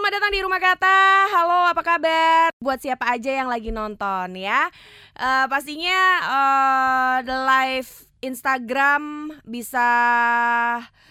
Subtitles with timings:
[0.00, 0.98] selamat datang di Rumah Kata.
[1.28, 2.48] Halo, apa kabar?
[2.56, 4.72] Buat siapa aja yang lagi nonton ya.
[5.12, 9.84] Uh, pastinya uh, the live Instagram bisa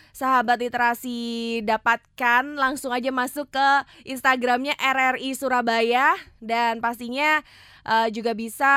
[0.09, 3.69] sahabat literasi dapatkan langsung aja masuk ke
[4.09, 7.45] Instagramnya RRI Surabaya dan pastinya
[7.85, 8.73] uh, juga bisa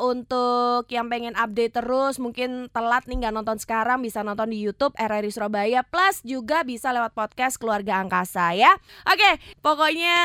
[0.00, 4.94] untuk yang pengen update terus mungkin telat nih nggak nonton sekarang bisa nonton di YouTube
[4.96, 8.72] RRI Surabaya plus juga bisa lewat podcast keluarga angkasa ya.
[9.08, 10.18] Oke pokoknya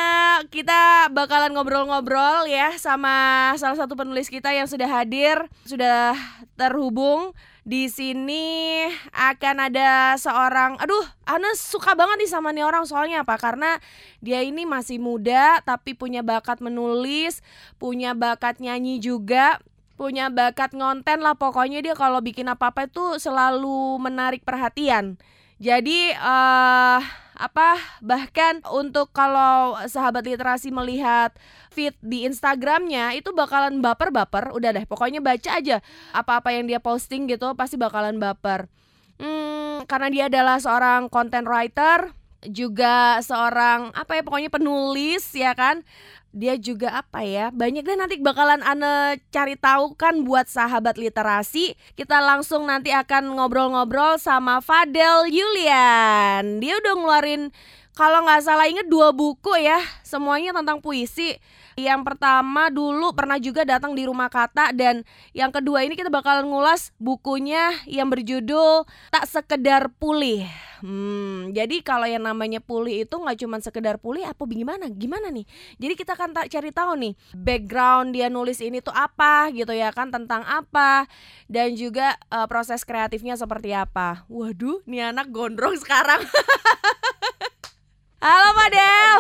[0.48, 6.16] kita bakalan ngobrol-ngobrol ya sama salah satu penulis kita yang sudah hadir sudah
[6.56, 8.82] terhubung di sini
[9.14, 13.38] akan ada seorang aduh Ana suka banget nih sama nih orang soalnya apa?
[13.38, 13.78] Karena
[14.18, 17.46] dia ini masih muda tapi punya bakat menulis
[17.78, 19.62] punya bakat nyanyi juga
[20.02, 21.38] punya bakat ngonten lah.
[21.38, 25.22] Pokoknya dia kalau bikin apa-apa itu selalu menarik perhatian.
[25.62, 26.98] Jadi uh,
[27.42, 31.34] apa bahkan untuk kalau sahabat literasi melihat
[31.74, 35.82] feed di Instagramnya itu bakalan baper-baper udah deh pokoknya baca aja
[36.14, 38.70] apa-apa yang dia posting gitu pasti bakalan baper.
[39.18, 42.14] Hmm, karena dia adalah seorang content writer
[42.50, 45.86] juga seorang apa ya pokoknya penulis ya kan?
[46.32, 51.76] Dia juga apa ya banyak deh nanti bakalan ane cari tahu kan buat sahabat literasi.
[51.94, 56.64] Kita langsung nanti akan ngobrol-ngobrol sama Fadel Yulian.
[56.64, 57.52] Dia udah ngeluarin
[57.92, 61.36] kalau nggak salah inget dua buku ya semuanya tentang puisi
[61.80, 66.48] yang pertama dulu pernah juga datang di rumah kata dan yang kedua ini kita bakalan
[66.48, 70.48] ngulas bukunya yang berjudul Tak Sekedar Pulih.
[70.82, 74.90] Hmm, jadi kalau yang namanya pulih itu nggak cuma sekedar pulih apa gimana?
[74.90, 75.46] Gimana nih?
[75.78, 79.94] Jadi kita akan tak cari tahu nih background dia nulis ini tuh apa gitu ya
[79.94, 81.06] kan tentang apa
[81.46, 84.26] dan juga uh, proses kreatifnya seperti apa.
[84.26, 86.26] Waduh, nih anak gondrong sekarang.
[88.26, 89.20] Halo Pak Del.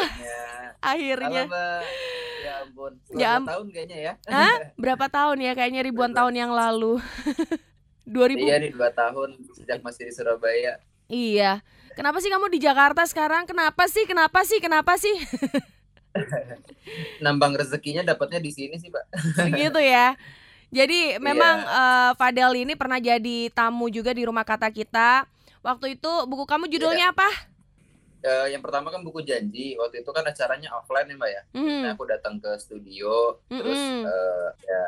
[0.81, 1.45] Akhirnya.
[1.45, 2.09] Halo,
[2.41, 2.91] Ya ampun.
[3.13, 4.13] Ya am- tahun kayaknya ya.
[4.27, 4.55] Hah?
[4.81, 5.51] Berapa tahun ya?
[5.53, 6.97] Kayaknya ribuan tahun yang lalu.
[8.11, 8.43] 2000.
[8.43, 10.81] Iya nih dua tahun sejak masih di Surabaya.
[11.07, 11.61] Iya.
[11.93, 13.45] Kenapa sih kamu di Jakarta sekarang?
[13.45, 14.03] Kenapa sih?
[14.03, 14.59] Kenapa sih?
[14.59, 15.15] Kenapa sih?
[17.23, 19.05] Nambang rezekinya dapatnya di sini sih, Pak.
[19.47, 20.17] Begitu ya.
[20.71, 25.27] Jadi memang uh, Fadel ini pernah jadi tamu juga di rumah kata kita.
[25.61, 27.27] Waktu itu buku kamu judulnya apa?
[28.21, 29.73] Uh, yang pertama kan buku janji.
[29.75, 31.41] Waktu itu kan acaranya offline ya, Mbak ya.
[31.57, 31.79] Mhm.
[31.81, 34.05] Nah, aku datang ke studio, terus Mm-mm.
[34.05, 34.81] uh, ya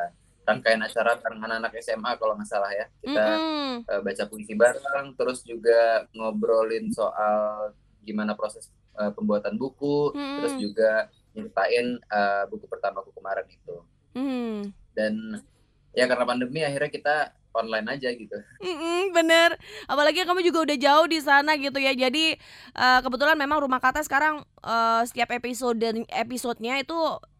[0.44, 2.86] rangkaian acara bareng anak-anak SMA kalau nggak salah ya.
[3.02, 3.72] Kita Mm-mm.
[3.90, 7.72] uh, baca puisi bareng, terus juga ngobrolin soal
[8.04, 10.38] gimana proses uh, pembuatan buku, Mm-mm.
[10.38, 10.90] terus juga
[11.34, 13.76] nyeritain uh, buku pertamaku kemarin itu.
[14.14, 14.70] Mhm.
[14.94, 15.42] Dan
[15.90, 17.16] ya karena pandemi akhirnya kita
[17.54, 18.36] online aja gitu.
[18.60, 19.54] Mm-mm, bener
[19.86, 22.36] apalagi kamu juga udah jauh di sana gitu ya jadi
[22.74, 25.78] eh, kebetulan memang rumah kata sekarang eh, setiap episode
[26.10, 26.98] episodenya itu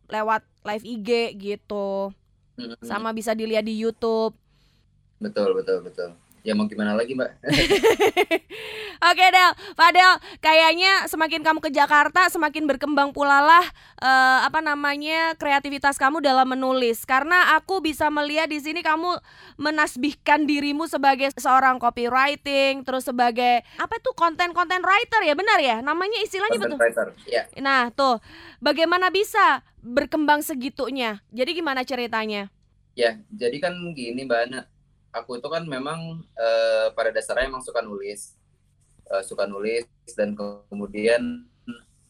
[0.09, 2.15] lewat live IG gitu
[2.55, 2.79] Mm-mm.
[2.87, 4.39] sama bisa dilihat di YouTube
[5.23, 6.11] Betul betul betul.
[6.45, 7.41] Ya mau gimana lagi mbak?
[9.09, 9.51] Oke Del,
[9.81, 10.13] Fadel,
[10.45, 13.65] kayaknya semakin kamu ke Jakarta semakin berkembang pula lah
[13.97, 17.09] eh, apa namanya kreativitas kamu dalam menulis.
[17.09, 19.17] Karena aku bisa melihat di sini kamu
[19.57, 25.81] menasbihkan dirimu sebagai seorang copywriting, terus sebagai apa itu konten-konten writer ya benar ya?
[25.81, 26.85] Namanya istilahnya Content betul.
[26.85, 27.07] writer.
[27.25, 27.49] Ya.
[27.57, 28.21] Nah tuh,
[28.61, 31.25] bagaimana bisa berkembang segitunya?
[31.33, 32.53] Jadi gimana ceritanya?
[32.95, 34.61] Ya, jadi kan gini Mbak Ana,
[35.15, 38.35] aku itu kan memang eh, pada dasarnya emang suka nulis,
[39.05, 39.85] Eh, suka nulis
[40.17, 41.45] dan kemudian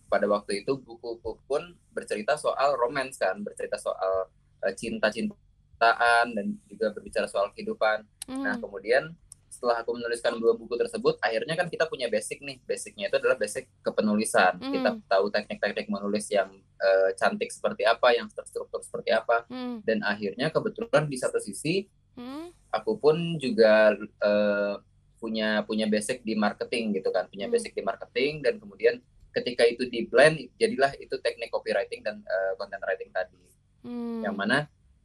[0.06, 4.30] pada waktu itu buku-buku pun bercerita soal romance kan, bercerita soal
[4.62, 8.06] eh, cinta-cintaan dan juga berbicara soal kehidupan.
[8.30, 8.62] Nah, Hmm.
[8.62, 9.10] kemudian
[9.50, 12.62] setelah aku menuliskan dua buku tersebut, akhirnya kan kita punya basic nih.
[12.62, 14.58] Basicnya itu adalah basic kepenulisan.
[14.58, 14.72] Mm.
[14.74, 19.46] Kita tahu teknik-teknik menulis yang eh, cantik seperti apa, yang terstruktur seperti apa.
[19.50, 19.78] Hmm.
[19.82, 22.54] Dan akhirnya kebetulan di satu sisi Hmm.
[22.74, 24.74] Aku pun juga eh,
[25.22, 27.54] punya punya basic di marketing gitu kan, punya Hmm.
[27.54, 28.98] basic di marketing dan kemudian
[29.30, 33.40] ketika itu di blend jadilah itu teknik copywriting dan eh, content writing tadi.
[33.86, 34.20] Hmm.
[34.26, 34.58] Yang mana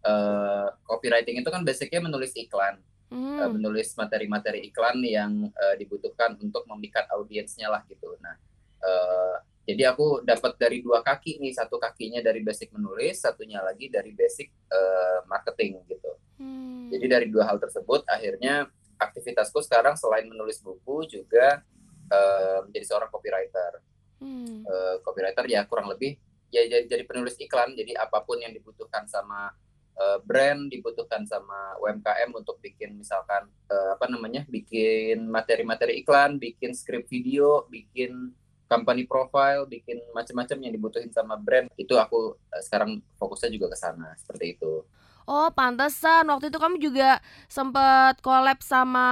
[0.04, 3.42] eh, copywriting itu kan basicnya menulis iklan Hmm.
[3.42, 8.14] uh, menulis materi-materi iklan yang uh, dibutuhkan untuk memikat audiensnya lah gitu.
[8.22, 8.38] Nah,
[8.86, 13.90] uh, jadi aku dapat dari dua kaki nih, satu kakinya dari basic menulis, satunya lagi
[13.90, 16.22] dari basic uh, marketing gitu.
[16.40, 16.88] Hmm.
[16.90, 21.62] Jadi dari dua hal tersebut, akhirnya aktivitasku sekarang selain menulis buku juga
[22.10, 23.84] uh, menjadi seorang copywriter.
[24.20, 24.64] Hmm.
[24.64, 26.20] Uh, copywriter ya kurang lebih
[26.50, 27.78] ya jadi, jadi penulis iklan.
[27.78, 29.54] Jadi apa pun yang dibutuhkan sama
[30.00, 36.74] uh, brand dibutuhkan sama UMKM untuk bikin misalkan uh, apa namanya bikin materi-materi iklan, bikin
[36.74, 38.34] skrip video, bikin
[38.70, 41.70] company profile, bikin macam-macam yang dibutuhin sama brand.
[41.76, 44.84] Itu aku uh, sekarang fokusnya juga ke sana seperti itu.
[45.30, 46.26] Oh, pantesan.
[46.26, 49.06] Waktu itu kamu juga sempet collab sama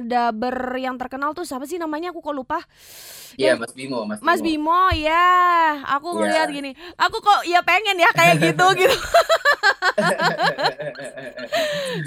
[0.00, 2.16] daber yang terkenal tuh siapa sih namanya?
[2.16, 2.64] Aku kok lupa.
[3.36, 4.72] Iya, Mas Bimo, Mas, Mas Bimo.
[4.72, 5.28] Bimo, ya.
[6.00, 6.18] Aku Iya.
[6.24, 6.72] ngeliat gini.
[6.96, 8.96] Aku kok ya pengen ya kayak gitu gitu.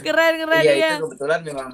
[0.01, 0.89] keren keren Iya, ya.
[0.97, 1.69] itu kebetulan memang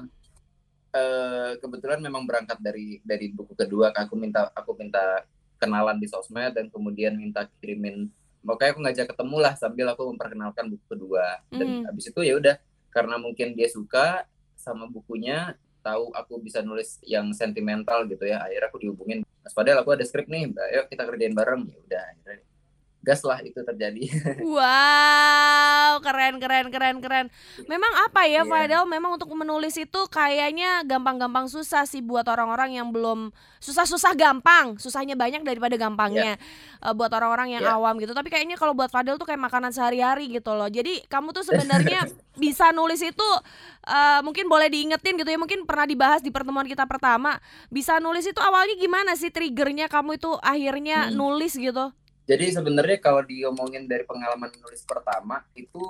[0.88, 3.88] eh kebetulan memang berangkat dari dari buku kedua.
[3.96, 5.24] Aku minta aku minta
[5.56, 8.12] kenalan di sosmed dan kemudian minta kirimin
[8.48, 11.44] makanya aku ngajak ketemu lah sambil aku memperkenalkan buku kedua.
[11.52, 11.82] Dan Hmm.
[11.84, 12.56] habis itu ya udah
[12.88, 14.24] karena mungkin dia suka
[14.56, 15.52] sama bukunya
[15.84, 19.22] tahu aku bisa nulis yang sentimental gitu ya akhirnya aku dihubungin.
[19.44, 21.62] Mas Padel aku ada skrip nih Mbak, ayo kita kerjain bareng.
[21.68, 22.36] Ya udah akhirnya
[22.98, 24.02] gas lah itu terjadi
[24.44, 27.26] Wow, keren keren keren keren.
[27.64, 28.44] Memang apa ya, Iya.
[28.44, 28.84] Fadel?
[28.84, 35.14] Memang untuk menulis itu kayaknya gampang-gampang susah sih buat orang-orang yang belum susah-susah gampang, susahnya
[35.14, 36.36] banyak daripada gampangnya
[36.78, 37.74] Eh, buat orang-orang yang Iya.
[37.74, 38.14] awam gitu.
[38.14, 40.70] Tapi kayaknya kalau buat Fadel tuh kayak makanan sehari-hari gitu loh.
[40.70, 43.28] Jadi kamu tuh sebenarnya bisa nulis itu
[43.82, 45.34] eh, mungkin boleh diingetin gitu ya.
[45.36, 47.38] Mungkin pernah dibahas di pertemuan kita pertama.
[47.66, 51.18] Bisa nulis itu awalnya gimana sih triggernya kamu itu akhirnya Hmm.
[51.18, 51.90] nulis gitu?
[52.28, 55.80] Jadi sebenarnya kalau diomongin dari pengalaman nulis pertama itu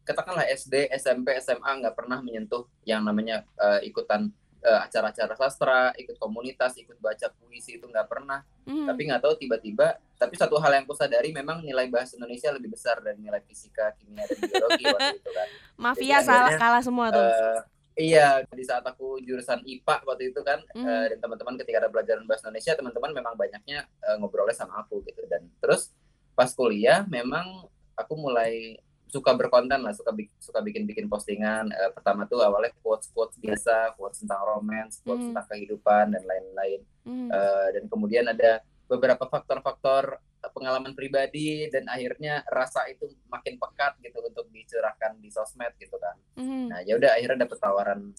[0.00, 4.32] katakanlah SD, SMP, SMA nggak pernah menyentuh yang namanya eh, ikutan
[4.64, 8.40] eh, acara-acara sastra, ikut komunitas, ikut baca puisi itu nggak pernah.
[8.64, 8.88] Hmm.
[8.88, 10.00] Tapi nggak tahu tiba-tiba.
[10.16, 14.24] Tapi satu hal yang kusadari memang nilai bahasa Indonesia lebih besar dari nilai fisika, kimia
[14.24, 15.48] dan biologi waktu itu kan.
[15.84, 17.28] Mafia Jadi salah akhirnya, kalah semua tuh.
[17.28, 17.60] Eh,
[17.98, 20.86] iya, di saat aku jurusan IPA waktu itu kan, Hmm.
[20.86, 25.02] eh, dan teman-teman ketika ada pelajaran bahasa Indonesia, teman-teman memang banyaknya eh, ngobrolnya sama aku
[25.02, 25.26] gitu.
[25.26, 25.90] Dan terus
[26.32, 28.78] pas kuliah memang aku mulai
[29.08, 31.72] suka berkonten lah, suka suka bikin-bikin postingan.
[31.72, 35.34] Eh, pertama tuh awalnya quotes-quotes biasa, quotes tentang romance, quotes Hmm.
[35.34, 36.80] tentang kehidupan dan lain-lain.
[37.02, 37.28] Hmm.
[37.28, 40.16] Eh, dan kemudian ada beberapa faktor-faktor
[40.58, 46.18] pengalaman pribadi dan akhirnya rasa itu makin pekat gitu untuk dicurahkan di sosmed gitu kan.
[46.34, 46.66] Hmm.
[46.66, 48.10] Nah, ya udah akhirnya dapet tawaran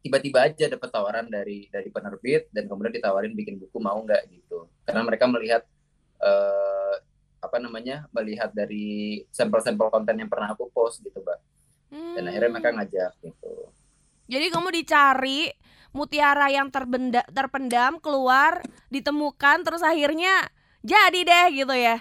[0.00, 4.66] tiba-tiba aja dapet tawaran dari dari penerbit dan kemudian ditawarin bikin buku mau nggak gitu.
[4.82, 5.62] Karena mereka melihat
[6.20, 6.96] eh
[7.40, 8.04] apa namanya?
[8.12, 11.38] melihat dari sampel-sampel konten yang pernah aku post gitu, Mbak.
[11.90, 12.76] Dan akhirnya mereka Hmm.
[12.82, 13.52] ngajak gitu.
[14.30, 15.40] Jadi kamu dicari
[15.90, 18.62] mutiara yang terbenda, terpendam keluar,
[18.92, 20.46] ditemukan terus akhirnya
[20.80, 21.96] jadi deh gitu ya.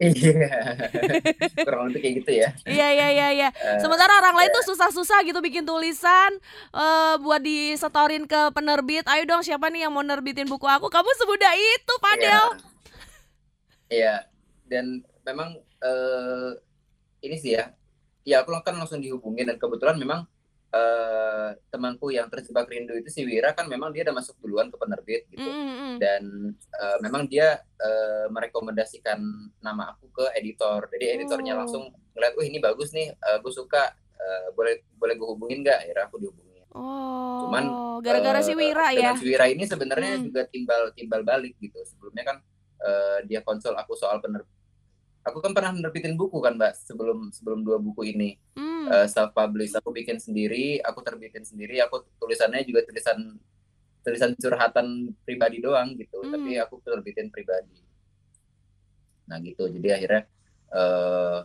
[0.00, 0.48] Iya.
[1.68, 2.48] Kurang lebih kayak gitu ya.
[2.64, 3.48] Iya iya iya iya.
[3.52, 6.32] Eh, Sementara orang lain tuh susah-susah gitu bikin tulisan
[6.72, 9.04] eh buat disetorin ke penerbit.
[9.04, 10.88] Ayo dong siapa nih yang mau nerbitin buku aku?
[10.88, 12.00] Kamu semudah itu, Iya.
[12.00, 12.46] Padel.
[13.92, 14.14] Iya.
[14.64, 16.50] Dan memang eh
[17.20, 17.68] ini sih ya.
[18.24, 20.24] Ya aku kan langsung dihubungin dan kebetulan memang
[20.70, 24.78] eh temanku yang terjebak rindu itu si Wira kan memang dia udah masuk duluan ke
[24.78, 25.42] penerbit gitu.
[25.42, 25.96] Mm, mm, mm.
[25.98, 26.22] Dan
[26.54, 29.18] eh, memang dia eh, merekomendasikan
[29.58, 30.86] nama aku ke editor.
[30.86, 31.66] Jadi editornya Oh.
[31.66, 31.82] langsung
[32.14, 33.90] ngeliat, "Wih, ini bagus nih, eh, gue suka.
[34.14, 36.62] Eh, boleh boleh gue hubungin nggak?" Akhirnya aku dihubungin.
[36.70, 37.64] Oh, Cuman
[37.98, 39.10] gara-gara si eh, Wira ya.
[39.18, 40.30] si Wira ini sebenarnya Hmm.
[40.30, 41.82] juga timbal timbal balik gitu.
[41.82, 42.36] Sebelumnya kan
[42.80, 44.46] eh, dia konsul aku soal pener
[45.20, 48.40] Aku kan pernah nerbitin buku kan, Mbak, sebelum sebelum dua buku ini.
[48.88, 49.08] Hmm.
[49.10, 53.36] self publish aku bikin sendiri, aku terbitin sendiri, aku tulisannya juga tulisan
[54.00, 56.32] tulisan curhatan pribadi doang gitu, Hmm.
[56.32, 57.76] tapi aku terbitin pribadi.
[59.28, 59.68] Nah, gitu.
[59.68, 60.22] Jadi akhirnya
[60.70, 61.40] eh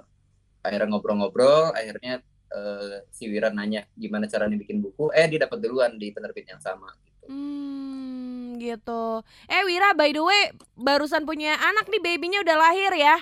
[0.66, 2.24] akhirnya ngobrol-ngobrol, akhirnya
[2.56, 6.62] eh, si Wira nanya gimana caranya bikin buku, eh dia dapat duluan di penerbit yang
[6.64, 7.26] sama gitu.
[7.28, 9.22] Hmm, gitu.
[9.52, 13.18] Eh Wira, by the way, barusan punya anak nih, babynya udah lahir ya.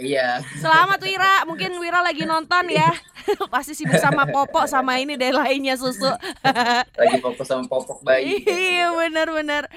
[0.00, 2.88] Iya, Selamat Wira, mungkin Wira lagi nonton ya.
[3.52, 6.08] Pasti sibuk sama popok sama ini deh lainnya susu.
[7.00, 8.40] lagi fokus sama popok bayi.
[8.48, 9.68] Iya bener-bener.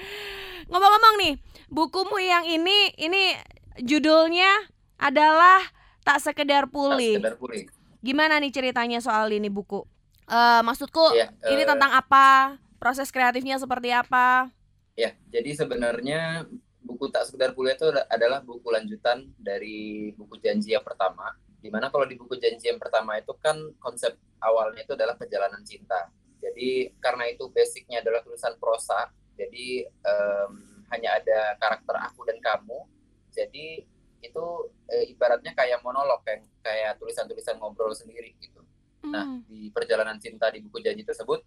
[0.72, 1.34] Ngomong-ngomong nih,
[1.68, 3.36] bukumu yang ini ini
[3.78, 4.48] judulnya
[4.96, 5.60] adalah
[6.00, 7.20] tak sekedar Tak pulih.
[7.20, 7.68] sekedar pulih.
[8.00, 9.84] Gimana nih ceritanya soal ini buku?
[10.26, 12.56] Eh maksudku Iya, ini eh, tentang apa?
[12.80, 14.48] Proses kreatifnya seperti apa?
[14.96, 16.48] Ya, jadi sebenarnya
[16.86, 21.34] buku tak sekedar kuliah itu adalah buku lanjutan dari buku janji yang pertama.
[21.58, 25.66] Di mana kalau di buku janji yang pertama itu kan konsep awalnya itu adalah perjalanan
[25.66, 26.06] cinta.
[26.38, 30.52] Jadi karena itu basicnya adalah tulisan prosa, jadi em,
[30.94, 32.86] hanya ada karakter aku dan kamu.
[33.34, 33.82] Jadi
[34.22, 34.44] itu
[34.86, 38.62] eh, ibaratnya kayak monolog, kayak kayak tulisan-tulisan ngobrol sendiri gitu.
[39.10, 39.42] Nah, Hmm.
[39.46, 41.42] di perjalanan cinta di buku janji tersebut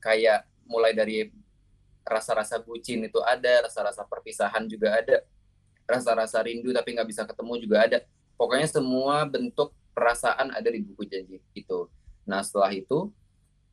[0.00, 1.28] kayak mulai dari
[2.04, 5.24] rasa-rasa bucin itu ada, rasa-rasa perpisahan juga ada,
[5.88, 7.98] rasa-rasa rindu tapi nggak bisa ketemu juga ada.
[8.36, 11.88] Pokoknya semua bentuk perasaan ada di buku janji itu.
[12.28, 13.08] Nah setelah itu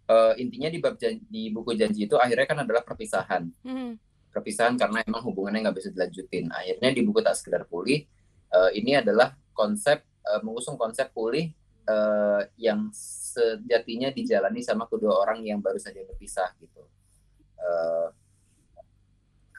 [0.08, 3.52] eh, intinya di bab janji, di buku janji itu akhirnya kan adalah perpisahan.
[3.66, 4.00] Hmm.
[4.32, 8.08] perpisahan karena emang hubungannya nggak bisa dilanjutin akhirnya di buku tak sekedar pulih
[8.56, 11.52] uh, ini adalah konsep uh, mengusung konsep pulih
[11.88, 16.84] uh, yang sejatinya dijalani sama kedua orang yang baru saja berpisah gitu
[17.60, 18.08] uh,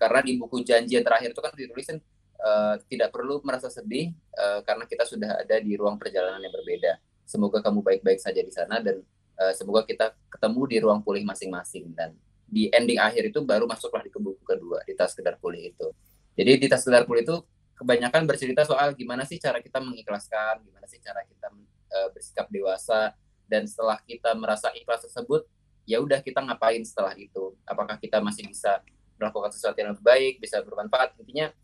[0.02, 1.99] karena di buku janji yang terakhir itu kan ditulisin
[2.42, 6.99] uh, tidak perlu merasa sedih uh, karena kita sudah ada di ruang perjalanan yang berbeda
[7.23, 8.99] semoga kamu baik-baik saja di sana dan
[9.38, 12.12] uh, semoga kita ketemu di ruang pulih masing-masing dan
[12.52, 15.88] di ending akhir itu baru masuklah di buku kedua di tas sekedar pulih itu.
[16.37, 17.37] Jadi di tas sekedar pulih itu
[17.80, 23.16] kebanyakan bercerita soal gimana sih cara kita mengikhlaskan, gimana sih cara kita uh, bersikap dewasa
[23.49, 25.49] dan setelah kita merasa ikhlas tersebut,
[25.88, 27.56] ya udah kita ngapain setelah itu?
[27.64, 28.85] Apakah kita masih bisa
[29.23, 31.14] melakukan sesuatu yang lebih baik, bisa bermanfaat?
[31.23, 31.55] Intinya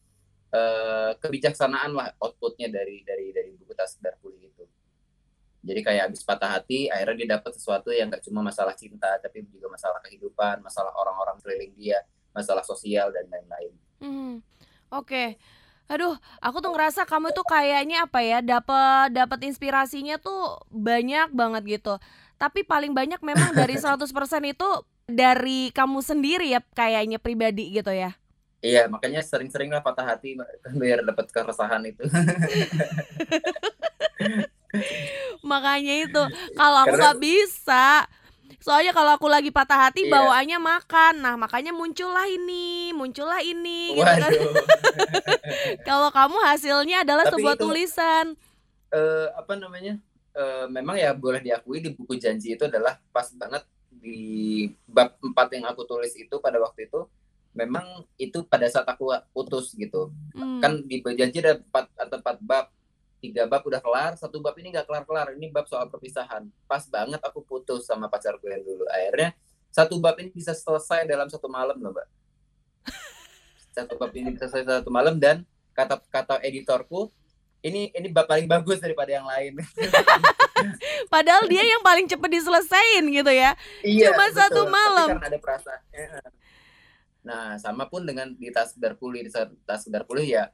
[0.54, 4.64] uh, kebijaksanaan lah outputnya dari dari dari buku tas pulih itu.
[5.66, 9.42] Jadi kayak habis patah hati, akhirnya dia dapat sesuatu yang gak cuma masalah cinta, tapi
[9.50, 11.98] juga masalah kehidupan, masalah orang-orang keliling dia,
[12.30, 13.72] masalah sosial dan lain-lain.
[13.98, 14.34] Hmm,
[14.94, 15.04] Oke.
[15.04, 15.28] Okay.
[15.88, 21.80] Aduh, aku tuh ngerasa kamu tuh kayaknya apa ya, dapat dapat inspirasinya tuh banyak banget
[21.80, 21.96] gitu.
[22.36, 24.04] Tapi paling banyak memang dari 100%
[24.44, 24.68] itu
[25.08, 28.12] dari kamu sendiri ya kayaknya pribadi gitu ya.
[28.58, 30.36] Iya, makanya sering-sering lah patah hati
[30.80, 32.04] biar dapat keresahan itu.
[35.42, 36.22] makanya itu
[36.52, 38.04] kalau aku nggak bisa
[38.58, 40.12] soalnya kalau aku lagi patah hati iya.
[40.12, 44.32] bawaannya makan nah makanya muncullah ini muncullah ini gitu kan
[45.88, 48.36] kalau kamu hasilnya adalah Tapi sebuah itu, tulisan
[48.92, 49.96] uh, apa namanya
[50.36, 53.64] uh, memang ya boleh diakui di buku janji itu adalah pas banget
[53.98, 54.20] di
[54.86, 57.06] bab empat yang aku tulis itu pada waktu itu
[57.56, 60.14] memang itu pada saat aku putus gitu.
[60.34, 60.62] Hmm.
[60.62, 62.66] kan di janji ada empat atau empat bab.
[63.18, 66.46] Tiga bab udah kelar satu bab ini nggak kelar kelar ini bab soal perpisahan.
[66.70, 68.86] Pas banget aku putus sama pacarku yang dulu.
[68.86, 69.34] Akhirnya
[69.74, 72.06] satu bab ini bisa selesai dalam satu malam loh mbak.
[73.78, 77.14] Satu bab ini bisa selesai satu malam dan kata kata editorku
[77.62, 79.58] ini ini paling bagus daripada yang lain.
[81.12, 83.54] Padahal dia yang paling cepet diselesain gitu ya.
[83.82, 84.38] Iya, cuma betul.
[84.38, 85.08] satu malam.
[85.08, 85.80] Tapi karena ada perasaan
[87.28, 89.30] nah sama pun dengan di tas pulih di
[89.68, 90.48] tas pulih ya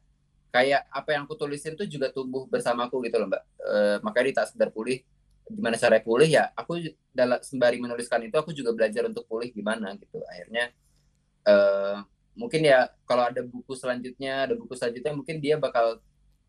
[0.50, 3.42] kayak apa yang aku tulisin tuh juga tumbuh bersamaku gitu loh mbak.
[3.58, 5.02] E, makanya di tak sekedar pulih
[5.50, 6.78] gimana cara pulih ya aku
[7.14, 10.18] dalam sembari menuliskan itu aku juga belajar untuk pulih gimana gitu.
[10.30, 10.70] Akhirnya
[11.42, 11.54] e,
[12.38, 16.02] mungkin ya kalau ada buku selanjutnya ada buku selanjutnya mungkin dia bakal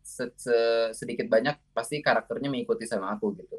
[0.06, 0.56] se -se
[0.94, 3.58] sedikit banyak pasti karakternya mengikuti sama aku gitu.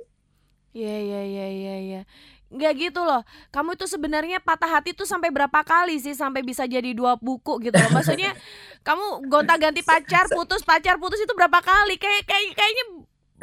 [0.71, 2.01] Iya iya iya iya iya.
[2.47, 3.27] Nggak gitu loh.
[3.51, 7.59] Kamu itu sebenarnya patah hati tuh sampai berapa kali sih sampai bisa jadi dua buku
[7.59, 7.91] gitu loh?
[7.91, 8.31] Maksudnya
[8.87, 11.99] kamu gonta ganti pacar putus pacar putus itu berapa kali?
[11.99, 12.85] Kayak kayak kayaknya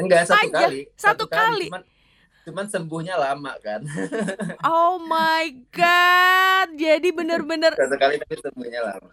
[0.00, 0.56] enggak satu aja.
[0.64, 0.80] kali.
[0.96, 1.66] Satu, satu kali, kali.
[1.68, 1.82] Cuman,
[2.49, 3.84] cuman sembuhnya lama kan.
[4.64, 6.73] Oh my god.
[6.73, 9.12] Jadi bener-bener satu kali tapi sembuhnya lama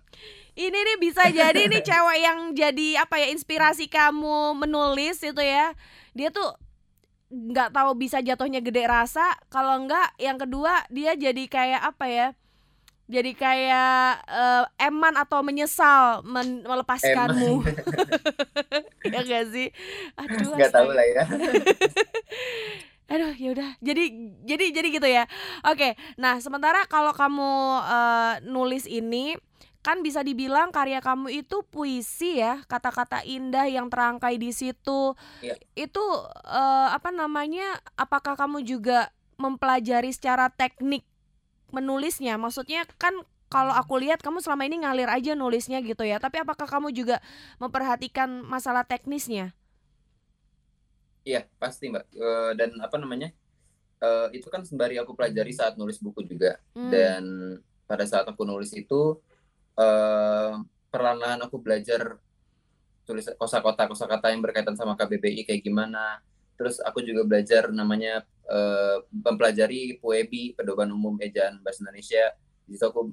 [0.55, 5.71] ini nih bisa jadi nih cewek yang jadi apa ya inspirasi kamu menulis itu ya.
[6.11, 6.55] Dia tuh
[7.31, 9.35] nggak tahu bisa jatuhnya gede rasa.
[9.47, 12.27] Kalau enggak yang kedua dia jadi kayak apa ya
[13.11, 17.59] jadi kayak uh, eman atau menyesal men melepaskanmu.
[19.11, 19.67] Ya gak sih?
[20.15, 21.27] Aduh nggak tahu lah ya.
[23.11, 24.07] Aduh yaudah jadi
[24.47, 25.27] jadi jadi gitu ya.
[25.67, 25.99] Oke.
[26.15, 27.51] Nah sementara kalau kamu
[27.83, 29.35] uh, nulis ini
[29.81, 35.17] kan bisa dibilang karya kamu itu puisi ya kata-kata indah yang terangkai di situ.
[35.41, 35.57] Ya.
[35.73, 36.01] itu
[36.45, 39.09] uh, apa namanya apakah kamu juga
[39.41, 41.01] mempelajari secara teknik
[41.73, 42.37] menulisnya?
[42.37, 43.17] Maksudnya kan
[43.49, 47.17] kalau aku lihat kamu selama ini ngalir aja nulisnya gitu ya tapi apakah kamu juga
[47.57, 49.51] memperhatikan masalah teknisnya?
[51.25, 52.05] Iya pasti mbak.
[52.13, 53.33] Uh, dan apa namanya
[53.97, 56.61] uh, itu kan sembari aku pelajari saat nulis buku juga.
[56.77, 56.93] Hmm.
[56.93, 57.23] dan
[57.89, 59.19] pada saat aku nulis itu
[59.77, 60.59] uh,
[60.91, 62.19] perlahan aku belajar
[63.07, 66.21] tulis kosakata kosakata yang berkaitan sama KBBI kayak gimana
[66.55, 72.35] terus aku juga belajar namanya uh, mempelajari PUEBI pedoman umum ejaan bahasa Indonesia
[72.69, 73.09] di situ aku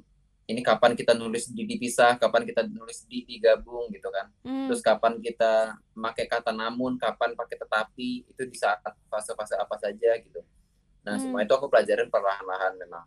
[0.49, 4.33] ini kapan kita nulis di dipisah, kapan kita nulis di digabung gitu kan.
[4.41, 4.65] Hmm.
[4.65, 8.81] Terus kapan kita pakai kata namun, kapan pakai tetapi, itu di saat
[9.13, 10.41] fase-fase apa saja gitu.
[11.05, 11.21] Nah, hmm.
[11.21, 13.05] semua itu aku pelajarin perlahan-lahan memang.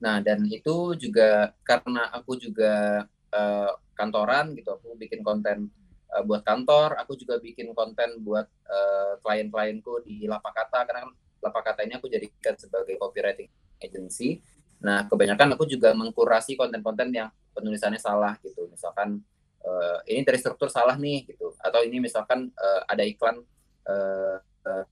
[0.00, 3.04] Nah, dan itu juga karena aku juga
[3.36, 5.68] uh, kantoran gitu, aku bikin konten
[6.08, 11.12] uh, buat kantor, aku juga bikin konten buat uh, klien-klienku di Lapakata karena kan
[11.44, 13.48] Lapakata ini aku jadikan sebagai copywriting
[13.80, 14.40] agency.
[14.80, 18.72] Nah, kebanyakan aku juga mengkurasi konten-konten yang penulisannya salah gitu.
[18.72, 19.20] Misalkan
[19.60, 23.44] uh, ini dari struktur salah nih gitu, atau ini misalkan uh, ada iklan
[23.84, 24.84] uh, uh,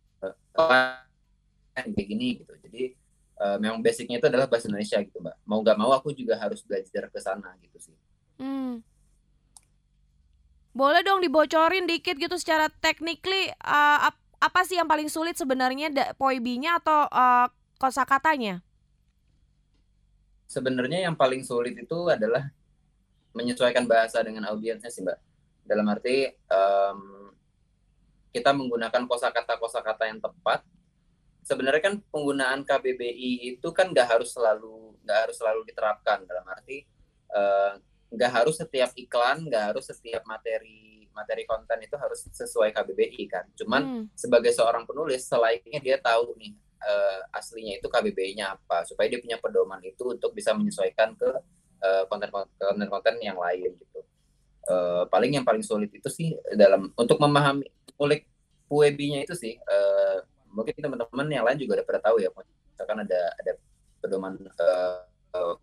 [1.73, 2.53] kayak gini gitu.
[2.69, 3.08] Jadi
[3.39, 5.37] uh, memang basicnya itu adalah bahasa Indonesia gitu mbak.
[5.47, 7.97] Mau nggak mau aku juga harus belajar ke sana gitu sih.
[8.39, 8.87] Hmm.
[10.79, 14.07] boleh dong dibocorin dikit gitu secara technically uh,
[14.39, 17.51] apa sih yang paling sulit sebenarnya poibinya atau uh,
[17.83, 18.63] kosakatanya?
[20.47, 22.47] Sebenarnya yang paling sulit itu adalah
[23.35, 25.19] menyesuaikan bahasa dengan audiensnya sih mbak.
[25.67, 27.35] Dalam arti um,
[28.31, 30.63] kita menggunakan kosakata kosakata yang tepat
[31.49, 36.29] sebenarnya kan penggunaan KBBI itu kan nggak harus selalu nggak harus selalu diterapkan.
[36.29, 36.85] Dalam arti
[37.33, 37.73] eh,
[38.13, 43.23] nggak uh, harus setiap iklan nggak harus setiap materi materi konten itu harus sesuai KBBI
[43.33, 43.49] kan.
[43.57, 44.05] Cuman hmm.
[44.13, 46.53] sebagai seorang penulis selainnya dia tahu nih
[46.85, 51.31] uh, aslinya itu KBBI-nya apa supaya dia punya pedoman itu untuk bisa menyesuaikan ke
[51.83, 54.01] uh, konten-konten yang lain gitu.
[54.69, 57.65] Uh, paling yang paling sulit itu sih dalam untuk memahami
[57.97, 58.29] kulik
[58.69, 60.21] puebinya itu sih uh,
[60.53, 62.29] mungkin teman-teman yang lain juga udah pernah tahu ya
[62.73, 63.53] misalkan ada ada
[63.99, 65.55] pedoman uh,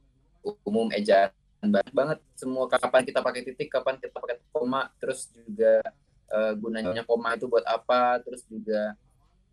[0.67, 1.31] umum ejaan
[1.65, 2.19] banyak banget.
[2.37, 5.81] Semua kapan kita pakai titik kapan kita pakai koma terus juga
[6.29, 8.93] uh, gunanya koma itu buat apa terus juga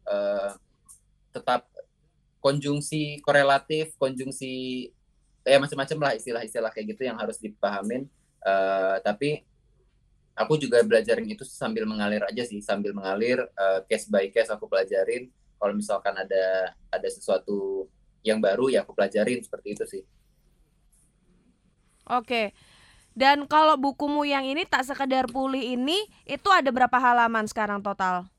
[0.05, 0.53] uh,
[1.33, 1.65] tetap
[2.43, 4.91] konjungsi korelatif konjungsi
[5.47, 8.07] ya macam-macam lah istilah-istilah kayak gitu yang harus dipahamin.
[8.43, 9.47] Uh, tapi
[10.33, 14.65] aku juga belajarin itu sambil mengalir aja sih sambil mengalir uh, case by case aku
[14.65, 15.29] pelajarin
[15.61, 17.87] kalau misalkan ada ada sesuatu
[18.25, 20.03] yang baru ya aku pelajarin seperti itu sih
[22.09, 22.53] oke
[23.13, 28.33] dan kalau bukumu yang ini tak sekedar pulih ini itu ada berapa halaman sekarang total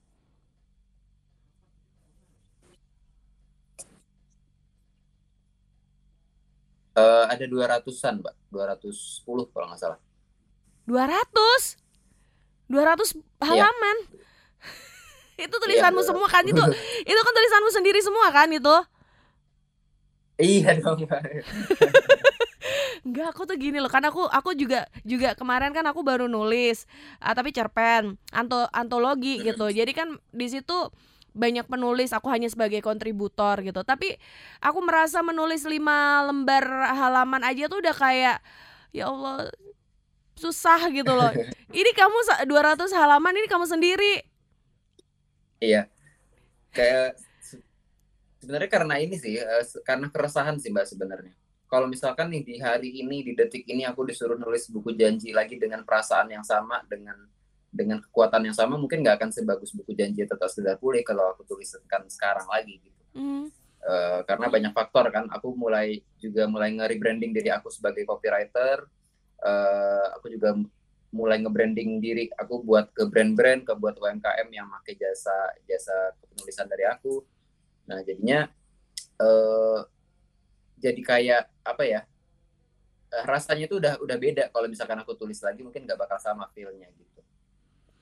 [6.94, 8.36] Uh, ada dua ratusan, Mbak.
[8.54, 10.00] Dua ratus sepuluh kalau nggak salah.
[10.86, 11.82] Dua ratus?
[12.74, 13.22] 200 iya.
[13.46, 13.98] halaman.
[15.38, 15.46] Yeah.
[15.46, 16.64] itu tulisanmu yeah, semua kan itu.
[17.12, 18.76] itu kan tulisanmu sendiri semua kan itu?
[20.42, 21.06] Iya dong.
[23.06, 26.90] Enggak, aku tuh gini loh, karena aku aku juga juga kemarin kan aku baru nulis,
[27.22, 29.70] uh, tapi cerpen, anto, antologi gitu.
[29.70, 30.90] Jadi kan di situ
[31.34, 33.86] banyak penulis, aku hanya sebagai kontributor gitu.
[33.86, 34.18] Tapi
[34.58, 36.66] aku merasa menulis lima lembar
[36.98, 38.38] halaman aja tuh udah kayak
[38.90, 39.50] ya Allah
[40.38, 41.32] susah gitu loh.
[41.80, 44.26] ini kamu 200 halaman ini kamu sendiri.
[45.64, 45.88] Iya.
[46.74, 47.16] Kayak
[48.44, 51.34] sebenarnya karena ini sih uh, karena keresahan sih Mbak sebenarnya.
[51.72, 55.58] Kalau misalkan nih di hari ini di detik ini aku disuruh nulis buku janji lagi
[55.58, 57.18] dengan perasaan yang sama dengan
[57.74, 61.42] dengan kekuatan yang sama mungkin nggak akan sebagus buku janji tetap sudah pulih kalau aku
[61.50, 63.02] tuliskan sekarang lagi gitu.
[63.18, 63.50] Mm.
[63.84, 68.88] Uh, karena banyak faktor kan aku mulai juga mulai nge-rebranding diri aku sebagai copywriter
[69.44, 70.56] uh, aku juga
[71.14, 75.36] mulai nge-branding diri aku buat ke brand-brand ke buat UMKM yang pakai jasa
[75.70, 77.22] jasa penulisan dari aku.
[77.86, 78.50] Nah jadinya
[79.22, 79.86] uh,
[80.82, 82.02] jadi kayak apa ya
[83.14, 86.50] uh, rasanya itu udah udah beda kalau misalkan aku tulis lagi mungkin nggak bakal sama
[86.50, 87.22] feelnya gitu.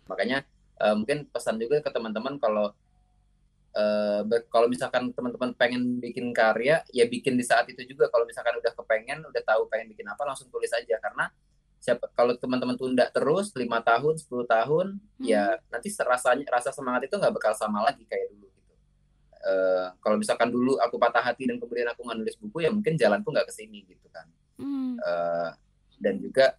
[0.08, 0.47] Makanya
[0.80, 2.71] uh, mungkin pesan juga ke teman-teman kalau
[3.75, 8.55] uh, kalau misalkan teman-teman pengen bikin karya ya bikin di saat itu juga kalau misalkan
[8.60, 11.31] udah kepengen udah tahu pengen bikin apa langsung tulis aja karena
[11.81, 15.25] siapa kalau teman-teman tunda terus lima tahun 10 tahun hmm.
[15.25, 18.73] ya nanti rasanya rasa semangat itu nggak bakal sama lagi kayak dulu gitu
[19.41, 22.93] uh, kalau misalkan dulu aku patah hati dan kemudian aku nggak nulis buku ya mungkin
[22.93, 24.29] jalanku nggak ke sini gitu kan
[24.62, 25.01] hmm.
[25.01, 25.49] uh,
[25.97, 26.53] dan juga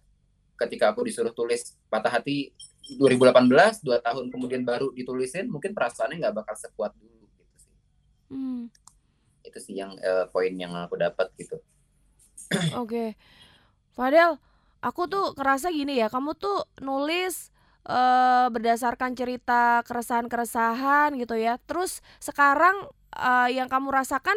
[0.59, 2.51] ketika aku disuruh tulis patah hati
[2.83, 7.73] 2018 dua tahun kemudian baru ditulisin mungkin perasaannya nggak bakal sekuat dulu gitu sih
[8.35, 8.63] hmm.
[9.47, 11.59] itu sih yang uh, poin yang aku dapat gitu
[12.75, 13.09] oke okay.
[13.93, 14.41] Fadel
[14.83, 17.53] aku tuh kerasa gini ya kamu tuh nulis
[17.87, 24.35] uh, berdasarkan cerita keresahan-keresahan gitu ya terus sekarang uh, yang kamu rasakan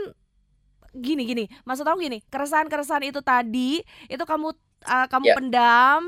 [0.96, 4.56] gini gini maksud aku gini keresahan-keresahan itu tadi itu kamu
[4.87, 5.37] uh, kamu yeah.
[5.37, 6.01] pendam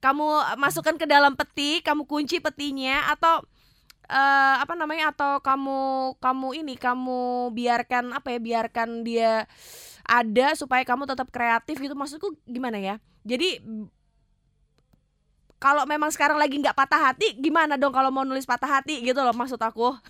[0.00, 0.26] kamu
[0.58, 3.44] masukkan ke dalam peti kamu kunci petinya atau
[4.08, 9.46] uh, apa namanya atau kamu kamu ini kamu biarkan apa ya biarkan dia
[10.02, 11.94] ada supaya kamu tetap kreatif gitu.
[11.94, 12.96] Maksudku gimana ya?
[13.22, 13.62] Jadi
[15.62, 19.22] kalau memang sekarang lagi nggak patah hati gimana dong kalau mau nulis patah hati gitu
[19.22, 19.94] loh maksud aku?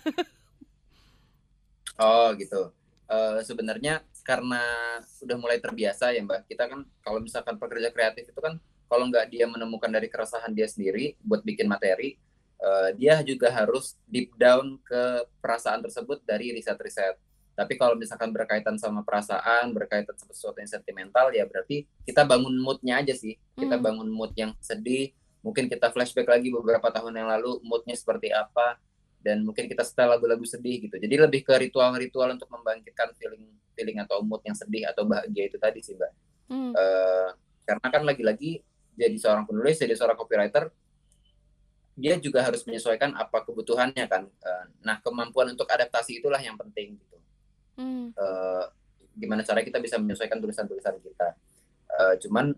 [1.93, 2.73] Oh gitu.
[3.05, 4.63] Uh, sebenarnya karena
[5.19, 8.55] sudah mulai terbiasa ya mbak kita kan kalau misalkan pekerja kreatif itu kan
[8.87, 12.15] kalau nggak dia menemukan dari keresahan dia sendiri buat bikin materi
[12.63, 17.19] uh, dia juga harus deep down ke perasaan tersebut dari riset-riset
[17.53, 22.57] tapi kalau misalkan berkaitan sama perasaan, berkaitan sama sesuatu yang sentimental, ya berarti kita bangun
[22.57, 23.37] moodnya aja sih.
[23.53, 23.85] Kita hmm.
[23.85, 25.13] bangun mood yang sedih.
[25.45, 28.81] Mungkin kita flashback lagi beberapa tahun yang lalu, moodnya seperti apa.
[29.21, 30.97] Dan mungkin kita setel lagu-lagu sedih gitu.
[30.97, 35.57] Jadi lebih ke ritual-ritual untuk membangkitkan feeling feeling atau mood yang sedih atau bahagia itu
[35.57, 36.11] tadi sih mbak.
[36.49, 36.71] Hmm.
[36.73, 37.29] Eh,
[37.63, 38.61] karena kan lagi-lagi
[38.93, 40.69] jadi seorang penulis jadi seorang copywriter
[41.93, 44.25] dia juga harus menyesuaikan apa kebutuhannya kan.
[44.25, 47.17] Eh, nah kemampuan untuk adaptasi itulah yang penting gitu.
[47.77, 48.09] Hmm.
[48.13, 48.65] Eh,
[49.13, 51.37] gimana caranya kita bisa menyesuaikan tulisan-tulisan kita.
[51.93, 52.57] Eh, cuman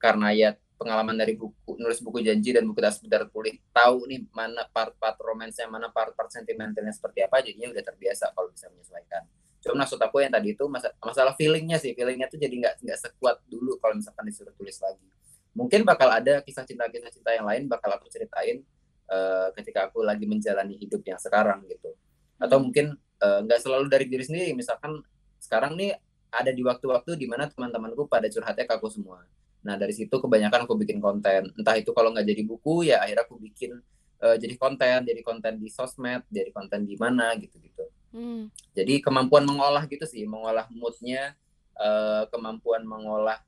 [0.00, 0.50] karena ya
[0.80, 5.20] pengalaman dari buku nulis buku janji dan buku das sekedar pulih tahu nih mana part-part
[5.20, 9.28] romansnya mana part-part sentimentalnya seperti apa jadinya udah terbiasa kalau bisa menyesuaikan
[9.60, 11.92] cuma maksud aku yang tadi itu masa- masalah feelingnya sih.
[11.92, 15.04] Feelingnya tuh jadi nggak nggak sekuat dulu kalau misalkan disuruh tulis lagi.
[15.52, 18.62] Mungkin bakal ada kisah cinta kisah cinta yang lain bakal aku ceritain
[19.10, 21.92] eh, ketika aku lagi menjalani hidup yang sekarang gitu.
[22.40, 22.64] Atau Hmm.
[22.70, 22.86] mungkin
[23.20, 24.50] eh, nggak selalu dari diri sendiri.
[24.56, 25.02] Misalkan
[25.42, 25.92] sekarang nih
[26.30, 29.26] ada di waktu-waktu di mana teman-temanku pada curhatnya ke aku semua.
[29.66, 31.52] Nah dari situ kebanyakan aku bikin konten.
[31.58, 33.76] Entah itu kalau nggak jadi buku ya akhirnya aku bikin
[34.24, 34.98] eh, jadi konten.
[35.04, 37.79] Jadi konten di sosmed jadi konten di mana gitu-gitu
[38.10, 38.50] Hmm.
[38.74, 41.38] jadi kemampuan mengolah gitu sih mengolah moodnya
[41.78, 43.38] eh, kemampuan mengolah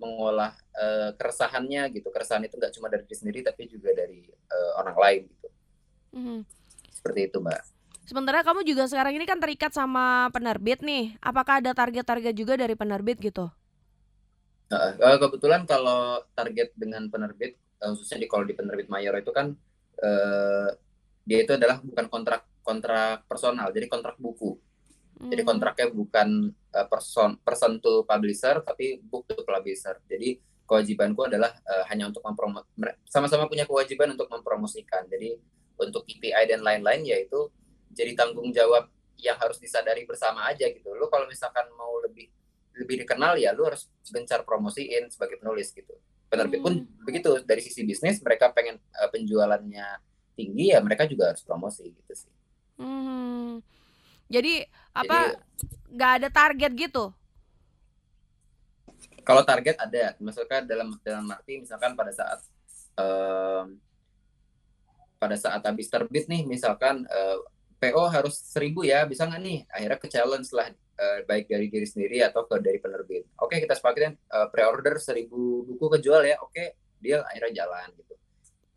[0.00, 4.72] mengolah eh, keresahannya gitu keresahan itu nggak cuma dari diri sendiri tapi juga dari eh,
[4.78, 5.48] orang lain gitu
[6.10, 6.42] Hmm.
[6.90, 7.62] seperti itu mbak
[8.02, 11.14] Sementara kamu juga sekarang ini kan terikat sama penerbit nih.
[11.22, 13.46] Apakah ada target-target juga dari penerbit gitu?
[14.74, 19.54] Eh, kebetulan kalau target dengan penerbit khususnya di kalau di penerbit mayor itu kan
[20.02, 20.68] eh,
[21.22, 24.54] dia itu adalah bukan kontrak kontrak personal jadi kontrak buku.
[25.20, 25.50] Jadi Hmm.
[25.50, 26.28] kontraknya bukan
[26.70, 29.98] eh, person person to publisher tapi book to publisher.
[30.06, 35.04] Jadi kewajibanku adalah eh, hanya untuk mempromo mere- sama-sama punya kewajiban untuk mempromosikan.
[35.04, 35.34] Jadi
[35.76, 37.50] untuk KPI dan lain-lain yaitu
[37.90, 38.86] jadi tanggung jawab
[39.18, 40.94] yang harus disadari bersama aja gitu.
[40.94, 42.30] Lo kalau misalkan mau lebih
[42.72, 45.92] lebih dikenal ya lu harus gencar promosiin sebagai penulis gitu.
[46.30, 47.04] Penerbit pun Hmm.
[47.04, 50.00] begitu dari sisi bisnis mereka pengen eh, penjualannya
[50.32, 52.32] tinggi ya mereka juga harus promosi gitu sih
[52.80, 53.60] Hmm.
[54.32, 54.64] Jadi
[54.96, 55.36] apa
[55.92, 57.12] nggak ada target gitu?
[59.30, 62.40] kalau target ada misalkan dalam dalam arti misalkan pada saat
[62.98, 63.78] em,
[65.20, 67.38] pada saat habis terbit nih misalkan eh,
[67.80, 71.86] PO harus seribu ya bisa nggak nih akhirnya ke challenge lah eh, baik dari diri
[71.86, 76.74] sendiri atau ke dari penerbit oke kita sepakatin eh, pre-order seribu buku kejual ya oke
[76.98, 78.10] deal akhirnya jalan gitu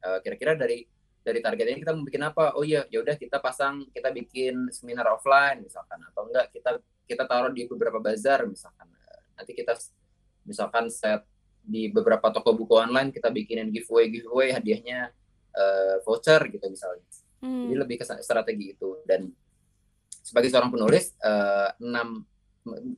[0.03, 0.83] Eh, kira-kira dari
[1.23, 2.53] dari target ini kita mau bikin apa?
[2.59, 7.23] Oh iya ya udah kita pasang kita bikin seminar offline misalkan atau enggak kita kita
[7.23, 8.91] taruh di beberapa bazar misalkan.
[9.33, 9.73] Nanti kita
[10.43, 11.23] misalkan set
[11.63, 15.15] di beberapa toko buku online kita bikinin giveaway giveaway hadiahnya
[15.55, 17.07] eh, voucher gitu misalnya.
[17.43, 17.67] Hmm.
[17.67, 18.99] jadi lebih ke strategi itu.
[19.07, 19.31] Dan
[20.11, 22.27] sebagai seorang penulis eh, enam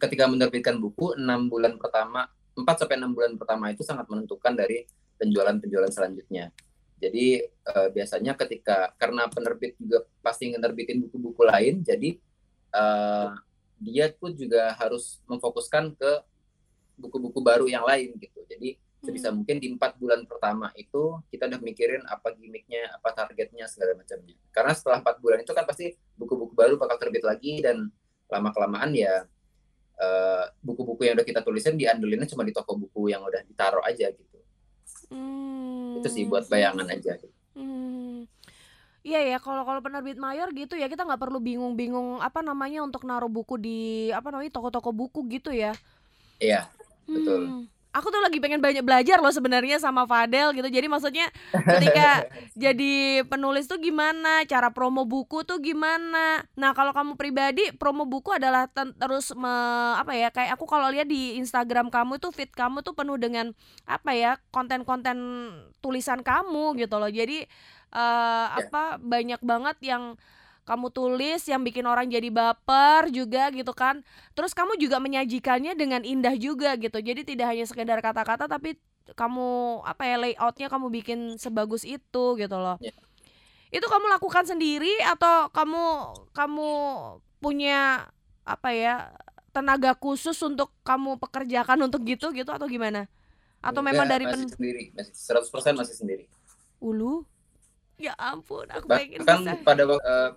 [0.01, 4.85] ketika menerbitkan buku enam bulan pertama 4 sampai enam bulan pertama itu sangat menentukan dari
[5.17, 6.53] penjualan-penjualan selanjutnya
[6.99, 12.15] jadi eh, biasanya ketika karena penerbit juga pasti menerbitin buku-buku lain jadi
[12.75, 13.29] eh,
[13.79, 16.12] dia pun juga harus memfokuskan ke
[16.95, 18.39] buku-buku baru yang lain gitu.
[18.47, 19.43] Jadi sebisa Hmm.
[19.43, 24.36] mungkin di empat bulan pertama itu kita udah mikirin apa gimmicknya apa targetnya segala macamnya.
[24.49, 27.91] Karena setelah empat bulan itu kan pasti buku-buku baru bakal terbit lagi dan
[28.31, 29.27] lama kelamaan ya
[30.01, 34.10] eh, buku-buku yang udah kita tulisin diandelinnya cuma di toko buku yang udah ditaruh aja
[34.10, 34.34] gitu
[35.09, 35.99] Hmm.
[36.01, 37.15] itu sih buat bayangan aja.
[37.55, 38.27] Hmm.
[39.05, 43.05] Iya ya, kalau kalau penerbit mayor gitu ya kita nggak perlu bingung-bingung apa namanya untuk
[43.05, 45.77] naruh buku di apa namanya toko-toko buku gitu ya.
[46.41, 46.67] iya
[47.05, 47.74] betul Hmm.
[47.95, 50.67] Aku tuh lagi pengen banyak belajar loh sebenarnya sama Fadel gitu.
[50.67, 52.27] Jadi maksudnya ketika
[52.67, 56.43] jadi penulis tuh gimana, cara promo buku tuh gimana.
[56.60, 60.27] Nah, kalau kamu pribadi promo buku adalah terus me- apa ya?
[60.27, 63.55] Kayak aku kalau lihat di Instagram kamu tuh feed kamu tuh penuh dengan
[63.88, 64.36] apa ya?
[64.51, 65.17] konten-konten
[65.79, 67.08] tulisan kamu gitu loh.
[67.08, 67.47] Jadi
[67.95, 70.19] eh, apa banyak banget yang
[70.65, 74.01] kamu tulis yang bikin orang jadi baper juga gitu kan.
[74.34, 76.97] Terus kamu juga menyajikannya dengan indah juga gitu.
[76.97, 78.82] Jadi tidak hanya sekedar kata-kata tapi
[79.13, 82.82] kamu apa ya layoutnya kamu bikin sebagus itu gitu loh.
[82.82, 82.91] Ya.
[83.69, 85.84] Itu kamu lakukan sendiri atau kamu
[86.34, 86.69] kamu
[87.38, 88.10] punya
[88.41, 89.13] apa ya
[89.54, 93.06] tenaga khusus untuk kamu pekerjakan untuk gitu gitu atau gimana?
[93.62, 96.25] Atau memang Enggak, dari pen masih sendiri masih 100% masih sendiri
[96.86, 97.25] ulu?
[97.95, 99.63] Ya ampun, aku pengen bahkan bisa.
[99.63, 99.84] pada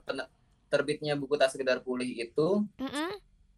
[0.02, 0.30] pen-
[0.68, 3.10] terbitnya buku tak sekedar pulih itu Mm-mm.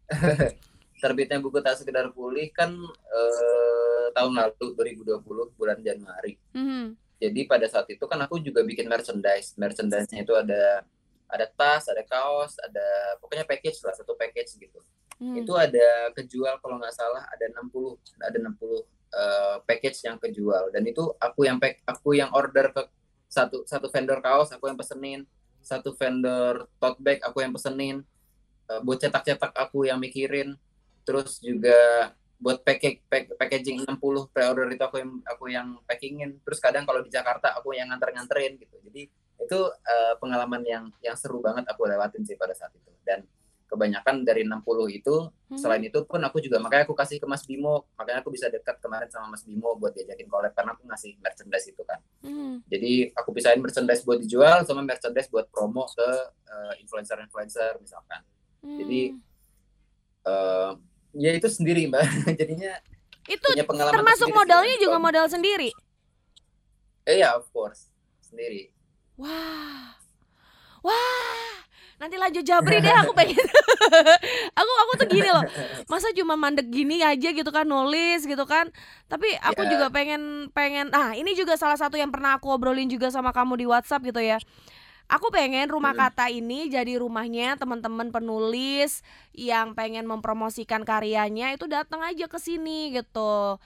[1.01, 2.71] terbitnya buku tak sekedar pulih kan
[3.11, 5.21] eh, tahun lalu 2020
[5.53, 6.97] bulan Januari Mhm.
[7.17, 10.81] jadi pada saat itu kan aku juga bikin merchandise merchandise-nya itu ada
[11.27, 12.85] ada tas ada kaos ada
[13.19, 14.79] pokoknya package lah satu package gitu
[15.21, 15.37] Hmm.
[15.37, 18.81] itu ada kejual kalau nggak salah ada 60 ada 60
[19.13, 22.81] eh, package yang kejual dan itu aku yang pack aku yang order ke
[23.31, 25.23] satu satu vendor kaos aku yang pesenin.
[25.63, 28.03] Satu vendor tote bag aku yang pesenin.
[28.67, 30.59] Uh, buat cetak-cetak aku yang mikirin.
[31.07, 36.35] Terus juga buat package pack, packaging 60 pre-order itu aku yang aku yang packingin.
[36.43, 38.75] Terus kadang kalau di Jakarta aku yang nganter-nganterin gitu.
[38.83, 39.07] Jadi
[39.41, 42.91] itu uh, pengalaman yang yang seru banget aku lewatin sih pada saat itu.
[43.07, 43.23] Dan
[43.71, 45.55] kebanyakan dari 60 itu hmm.
[45.55, 47.87] selain itu pun aku juga makanya aku kasih ke Mas Bimo.
[47.95, 51.71] Makanya aku bisa dekat kemarin sama Mas Bimo buat diajakin collab karena aku ngasih merchandise
[51.71, 52.03] itu kan.
[52.21, 52.61] Hmm.
[52.69, 56.09] jadi aku pisahin merchandise buat dijual sama merchandise buat promo ke
[56.51, 58.21] uh, influencer-influencer misalkan.
[58.61, 58.77] Hmm.
[58.77, 59.01] jadi
[60.27, 60.71] uh,
[61.15, 62.03] ya itu sendiri mbak.
[62.43, 62.75] Jadinya
[63.31, 65.71] itu punya pengalaman termasuk modalnya juga modal sendiri?
[67.07, 67.87] Eh ya of course.
[68.19, 68.75] Sendiri.
[69.15, 69.95] Wah.
[70.81, 71.61] Wah
[72.01, 73.37] nanti lanjut jabri deh aku pengen.
[74.59, 75.45] Aku aku tuh gini loh.
[75.85, 78.73] Masa cuma mandek gini aja gitu kan nulis gitu kan.
[79.05, 79.71] Tapi aku yeah.
[79.77, 83.61] juga pengen pengen ah ini juga salah satu yang pernah aku obrolin juga sama kamu
[83.61, 84.41] di WhatsApp gitu ya.
[85.11, 89.03] Aku pengen rumah kata ini jadi rumahnya teman-teman penulis
[89.35, 93.59] yang pengen mempromosikan karyanya itu datang aja ke sini gitu.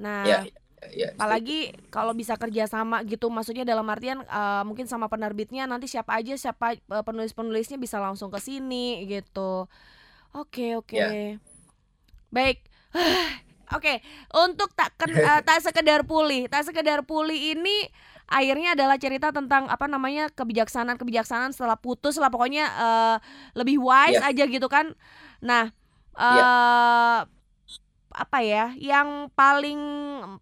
[0.00, 0.48] Nah, yeah
[0.94, 5.90] ya, apalagi kalau bisa kerja sama gitu maksudnya dalam artian uh, mungkin sama penerbitnya nanti
[5.90, 9.66] siapa aja siapa uh, penulis penulisnya bisa langsung ke sini gitu.
[10.36, 10.96] Oke oke.
[10.96, 11.36] Ya.
[12.30, 12.62] baik.
[13.68, 14.06] Oke okay.
[14.32, 16.48] untuk tak ken, uh, tak sekedar pulih.
[16.48, 17.84] Tak sekedar pulih ini
[18.24, 22.32] akhirnya adalah cerita tentang apa namanya kebijaksanaan kebijaksanaan setelah putus lah.
[22.32, 23.16] Pokoknya uh,
[23.52, 24.32] lebih wise yeah.
[24.32, 24.96] aja gitu kan.
[25.44, 25.68] Nah
[26.16, 27.37] uh, yeah
[28.18, 29.78] apa ya yang paling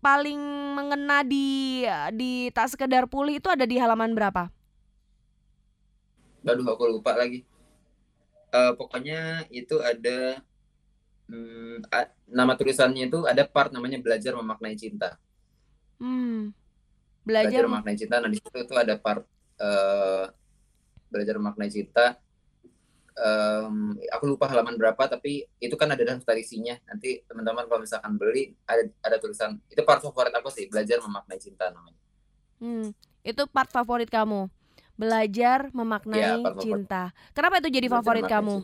[0.00, 0.40] paling
[0.72, 1.84] mengena di
[2.16, 4.48] di tak sekedar pulih itu ada di halaman berapa?
[6.48, 7.44] Aduh aku lupa lagi.
[8.48, 10.40] Uh, pokoknya itu ada
[11.28, 11.84] hmm,
[12.32, 15.20] nama tulisannya itu ada part namanya belajar memaknai cinta.
[16.00, 16.56] Hmm.
[17.28, 18.16] Belajar, belajar memaknai cinta.
[18.24, 19.20] Nah di situ itu ada part
[19.60, 20.32] uh,
[21.12, 22.16] belajar memaknai cinta
[23.16, 28.12] um, aku lupa halaman berapa tapi itu kan ada daftar isinya nanti teman-teman kalau misalkan
[28.20, 29.56] beli ada ada tulisan.
[29.72, 32.00] Itu part favorit aku sih belajar memaknai cinta namanya.
[32.60, 32.92] Hmm,
[33.24, 34.48] itu part favorit kamu.
[34.96, 37.12] Belajar memaknai ya, cinta.
[37.36, 38.54] Kenapa itu jadi belajar favorit kamu?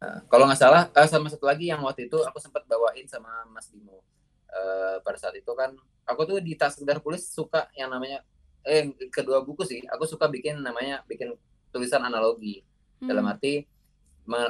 [0.00, 3.44] uh, kalau nggak salah uh, sama satu lagi yang waktu itu aku sempat bawain sama
[3.52, 4.00] Mas Bimo.
[4.46, 5.76] Uh, pada saat itu kan
[6.08, 8.24] aku tuh di tas sekedar tulis suka yang namanya
[8.64, 9.84] eh kedua buku sih.
[9.92, 11.36] Aku suka bikin namanya bikin
[11.68, 12.64] tulisan analogi
[13.00, 13.08] hmm.
[13.08, 13.64] dalam arti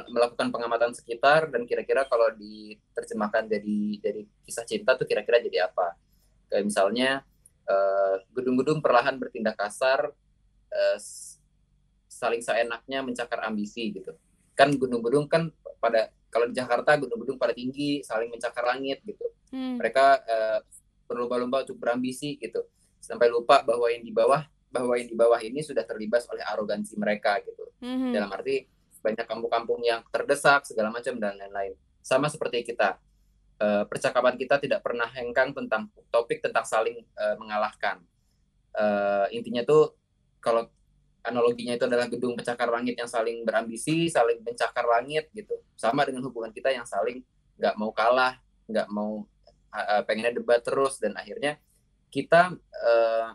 [0.09, 5.93] melakukan pengamatan sekitar dan kira-kira kalau diterjemahkan jadi jadi kisah cinta tuh kira-kira jadi apa
[6.49, 7.21] kayak misalnya
[7.69, 10.09] eh, gedung-gedung perlahan bertindak kasar
[10.73, 10.97] uh,
[12.09, 14.17] saling seenaknya mencakar ambisi gitu
[14.57, 19.77] kan gedung-gedung kan pada kalau di Jakarta gedung-gedung pada tinggi saling mencakar langit gitu hmm.
[19.77, 20.59] mereka uh,
[21.05, 22.65] berlomba-lomba untuk berambisi gitu
[22.99, 26.99] sampai lupa bahwa yang di bawah bahwa yang di bawah ini sudah terlibas oleh arogansi
[26.99, 27.71] mereka gitu.
[27.79, 28.11] Mm-hmm.
[28.11, 28.67] Dalam arti
[28.99, 31.73] banyak kampung-kampung yang terdesak segala macam dan lain-lain.
[32.03, 32.99] Sama seperti kita.
[33.57, 37.97] Uh, percakapan kita tidak pernah hengkang tentang topik tentang saling uh, mengalahkan.
[38.77, 39.97] Uh, intinya tuh
[40.37, 40.69] kalau
[41.25, 45.57] analoginya itu adalah gedung pencakar langit yang saling berambisi, saling mencakar langit gitu.
[45.73, 47.25] Sama dengan hubungan kita yang saling
[47.57, 48.37] nggak mau kalah,
[48.69, 49.25] nggak mau
[49.73, 51.57] uh, pengennya debat terus dan akhirnya
[52.13, 53.33] kita uh,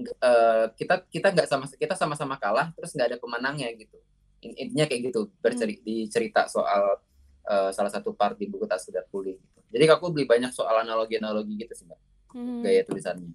[0.00, 3.98] uh, kita kita nggak sama kita sama-sama kalah terus nggak ada pemenangnya gitu
[4.42, 5.86] intinya kayak gitu bercerita hmm.
[5.86, 6.98] dicerita soal
[7.46, 9.58] uh, salah satu part di buku tak sudah pulih gitu.
[9.70, 12.00] jadi aku beli banyak soal analogi-analogi gitu sih mbak
[12.34, 12.62] hmm.
[12.66, 13.32] gaya tulisannya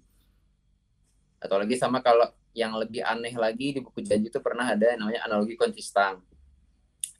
[1.38, 5.22] atau lagi sama kalau yang lebih aneh lagi di buku janji itu pernah ada namanya
[5.24, 6.18] analogi kunci stang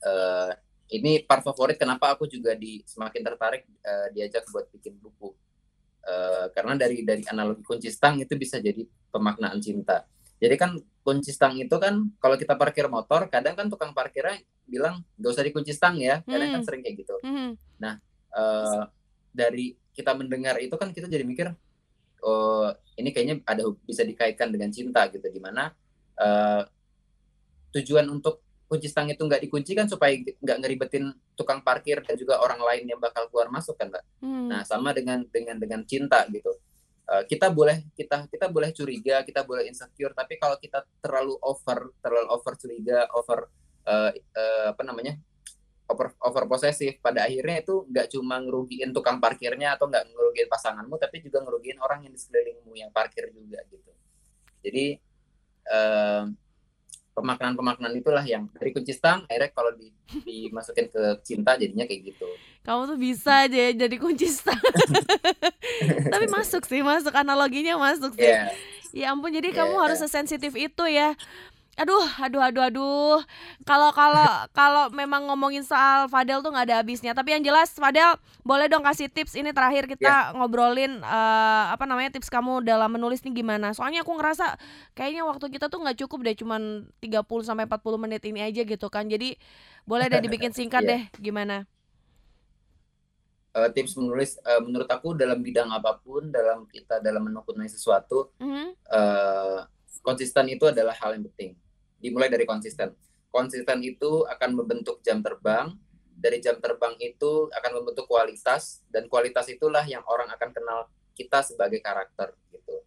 [0.02, 0.50] uh,
[0.88, 5.30] ini part favorit kenapa aku juga di semakin tertarik uh, diajak buat bikin buku
[6.08, 8.80] uh, karena dari dari analogi kunci stang itu bisa jadi
[9.12, 10.08] pemaknaan cinta.
[10.40, 15.04] Jadi kan kunci stang itu kan kalau kita parkir motor, kadang kan tukang parkirnya bilang
[15.20, 16.56] gak usah dikunci stang ya, kadang kan hmm.
[16.56, 17.16] kan sering kayak gitu.
[17.20, 17.60] Hmm.
[17.76, 18.00] Nah
[18.32, 18.88] uh,
[19.34, 21.52] dari kita mendengar itu kan kita jadi mikir,
[22.24, 25.74] oh ini kayaknya ada bisa dikaitkan dengan cinta gitu, di mana
[26.16, 26.62] uh,
[27.74, 32.36] tujuan untuk kunci stang itu nggak dikunci kan supaya nggak ngeribetin tukang parkir dan juga
[32.44, 34.04] orang lain yang bakal keluar masuk kan mbak.
[34.20, 34.52] Hmm.
[34.52, 36.52] Nah sama dengan dengan dengan cinta gitu.
[37.08, 41.96] Uh, kita boleh kita kita boleh curiga, kita boleh insecure, tapi kalau kita terlalu over
[42.04, 43.48] terlalu over curiga, over
[43.88, 45.16] uh, uh, apa namanya
[45.88, 51.00] over over posesif, pada akhirnya itu nggak cuma ngerugiin tukang parkirnya atau nggak ngerugiin pasanganmu,
[51.00, 53.90] tapi juga ngerugiin orang yang di sekelilingmu yang parkir juga gitu.
[54.60, 55.00] Jadi
[55.72, 56.28] uh,
[57.18, 59.90] pemaknaan-pemaknaan itulah yang dari kunci stang akhirnya kalau di,
[60.22, 62.28] dimasukin ke cinta jadinya kayak gitu.
[62.62, 64.60] Kamu tuh bisa aja ya jadi kunci stang.
[66.14, 68.28] Tapi masuk sih, masuk analoginya masuk sih.
[68.28, 68.52] Yeah.
[68.92, 69.58] Ya ampun, jadi yeah.
[69.64, 71.12] kamu harus sesensitif itu ya.
[71.78, 73.18] Aduh, aduh, aduh, aduh.
[73.62, 74.26] Kalau kalau
[74.58, 77.14] kalau memang ngomongin soal Fadel tuh nggak ada habisnya.
[77.14, 80.34] Tapi yang jelas Fadel boleh dong kasih tips ini terakhir kita ya.
[80.34, 83.70] ngobrolin uh, apa namanya tips kamu dalam menulis nih gimana.
[83.78, 84.58] Soalnya aku ngerasa
[84.98, 88.90] kayaknya waktu kita tuh nggak cukup deh cuman 30 sampai 40 menit ini aja gitu
[88.90, 89.06] kan.
[89.06, 89.38] Jadi
[89.86, 91.06] boleh deh dibikin singkat yeah.
[91.06, 91.62] deh gimana?
[93.54, 98.34] Uh, tips menulis uh, menurut aku dalam bidang apa pun dalam kita dalam menekuni sesuatu
[98.38, 98.66] mm -hmm.
[98.92, 99.58] uh,
[100.04, 101.56] konsisten itu adalah hal yang penting
[101.98, 102.94] dimulai dari konsisten.
[103.28, 105.76] Konsisten itu akan membentuk jam terbang,
[106.18, 110.78] dari jam terbang itu akan membentuk kualitas dan kualitas itulah yang orang akan kenal
[111.14, 112.82] kita sebagai karakter gitu.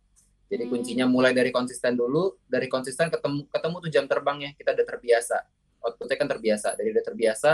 [0.52, 0.72] Jadi hmm.
[0.72, 5.38] kuncinya mulai dari konsisten dulu, dari konsisten ketemu ketemu tuh jam terbangnya, kita udah terbiasa.
[5.82, 7.52] Outputnya kan terbiasa, dari udah terbiasa,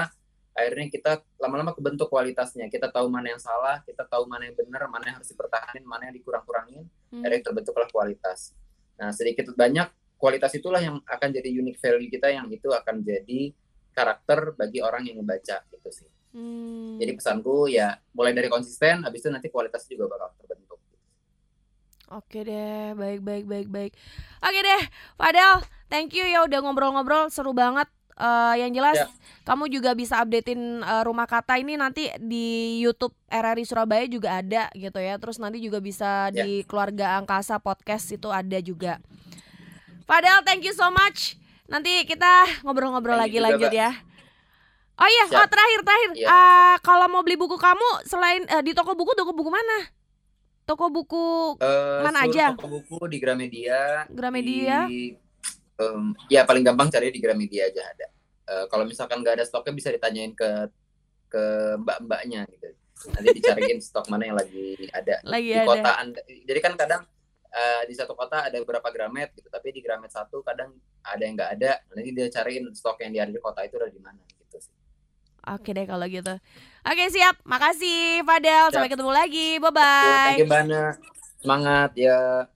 [0.58, 2.66] akhirnya kita lama-lama kebentuk kualitasnya.
[2.74, 6.10] Kita tahu mana yang salah, kita tahu mana yang benar, mana yang harus dipertahankan, mana
[6.10, 7.22] yang dikurang-kurangin, hmm.
[7.22, 8.58] akhirnya terbentuklah kualitas.
[8.98, 13.54] Nah sedikit banyak kualitas itulah yang akan jadi unique value kita yang itu akan jadi
[13.94, 16.10] karakter bagi orang yang membaca gitu sih.
[16.38, 17.02] Hmm.
[17.02, 20.78] Jadi pesanku ya mulai dari konsisten, habis itu nanti kualitas juga bakal terbentuk.
[22.08, 23.92] Oke deh, baik baik baik baik.
[24.40, 24.84] Oke deh,
[25.20, 27.90] Padahal thank you ya udah ngobrol-ngobrol seru banget.
[28.18, 29.06] Uh, yang jelas ya.
[29.46, 34.74] kamu juga bisa updatein uh, rumah kata ini nanti di YouTube RRI Surabaya juga ada
[34.74, 35.22] gitu ya.
[35.22, 36.42] Terus nanti juga bisa ya.
[36.42, 38.98] di keluarga angkasa podcast itu ada juga.
[40.08, 41.36] Padahal thank you so much.
[41.68, 43.92] Nanti kita ngobrol-ngobrol lagi lanjut ya.
[44.98, 46.10] Oh iya, oh, terakhir terakhir.
[46.18, 46.28] Ya.
[46.32, 49.94] Uh, kalau mau beli buku kamu selain uh, di toko buku, toko buku mana?
[50.66, 52.58] Toko buku uh, mana aja?
[52.58, 54.10] Toko buku di Gramedia.
[54.10, 54.90] Gramedia.
[54.90, 55.14] Di,
[55.78, 58.08] um, ya paling gampang cari di Gramedia aja ada.
[58.48, 60.50] Uh, kalau misalkan nggak ada stoknya bisa ditanyain ke
[61.30, 61.44] ke
[61.78, 62.74] mbak-mbaknya gitu.
[63.14, 65.68] Nanti dicariin stok mana yang lagi ada lagi di ada.
[65.68, 66.22] kota anda.
[66.26, 67.02] Jadi kan kadang
[67.58, 71.34] uh, di satu kota ada beberapa Gramet gitu tapi di Gramet satu kadang ada yang
[71.34, 74.22] nggak ada nanti dia cariin stok yang di ada di kota itu udah di mana
[74.30, 74.74] gitu sih
[75.48, 76.36] Oke deh kalau gitu.
[76.84, 78.68] Oke siap, makasih Fadel.
[78.68, 79.56] Sampai ketemu lagi.
[79.64, 80.36] Bye bye.
[80.36, 80.84] Thank you Bana.
[81.40, 82.52] Semangat ya.